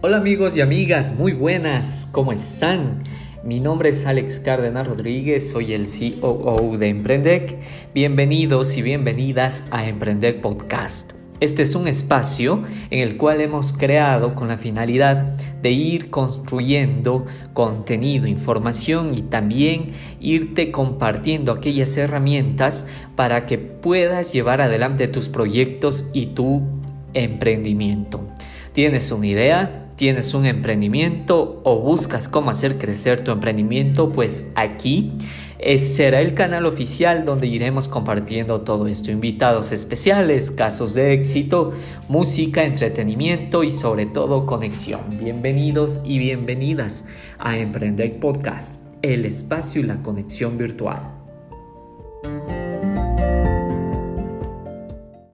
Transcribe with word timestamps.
Hola 0.00 0.18
amigos 0.18 0.56
y 0.56 0.60
amigas, 0.60 1.12
muy 1.12 1.32
buenas, 1.32 2.08
¿cómo 2.12 2.30
están? 2.30 3.02
Mi 3.42 3.58
nombre 3.58 3.88
es 3.88 4.06
Alex 4.06 4.38
Cárdenas 4.38 4.86
Rodríguez, 4.86 5.50
soy 5.50 5.72
el 5.72 5.88
COO 6.20 6.78
de 6.78 6.88
Emprendec. 6.88 7.56
Bienvenidos 7.96 8.76
y 8.76 8.82
bienvenidas 8.82 9.66
a 9.72 9.88
Emprendec 9.88 10.40
Podcast. 10.40 11.14
Este 11.40 11.62
es 11.62 11.74
un 11.74 11.88
espacio 11.88 12.62
en 12.90 13.00
el 13.00 13.16
cual 13.16 13.40
hemos 13.40 13.72
creado 13.72 14.36
con 14.36 14.46
la 14.46 14.56
finalidad 14.56 15.36
de 15.62 15.72
ir 15.72 16.10
construyendo 16.10 17.26
contenido, 17.52 18.28
información 18.28 19.18
y 19.18 19.22
también 19.22 19.94
irte 20.20 20.70
compartiendo 20.70 21.50
aquellas 21.50 21.96
herramientas 21.96 22.86
para 23.16 23.46
que 23.46 23.58
puedas 23.58 24.32
llevar 24.32 24.60
adelante 24.60 25.08
tus 25.08 25.28
proyectos 25.28 26.08
y 26.12 26.26
tu 26.26 26.62
emprendimiento. 27.14 28.20
¿Tienes 28.72 29.10
una 29.10 29.26
idea? 29.26 29.87
Tienes 29.98 30.32
un 30.32 30.46
emprendimiento 30.46 31.60
o 31.64 31.80
buscas 31.80 32.28
cómo 32.28 32.50
hacer 32.50 32.78
crecer 32.78 33.24
tu 33.24 33.32
emprendimiento, 33.32 34.12
pues 34.12 34.46
aquí 34.54 35.12
será 35.78 36.20
el 36.20 36.34
canal 36.34 36.66
oficial 36.66 37.24
donde 37.24 37.48
iremos 37.48 37.88
compartiendo 37.88 38.60
todo 38.60 38.86
esto. 38.86 39.10
Invitados 39.10 39.72
especiales, 39.72 40.52
casos 40.52 40.94
de 40.94 41.12
éxito, 41.14 41.72
música, 42.06 42.62
entretenimiento 42.62 43.64
y 43.64 43.72
sobre 43.72 44.06
todo 44.06 44.46
conexión. 44.46 45.00
Bienvenidos 45.18 46.00
y 46.04 46.18
bienvenidas 46.18 47.04
a 47.40 47.58
Emprender 47.58 48.20
Podcast, 48.20 48.80
el 49.02 49.24
espacio 49.24 49.80
y 49.80 49.84
la 49.84 50.00
conexión 50.00 50.58
virtual. 50.58 51.17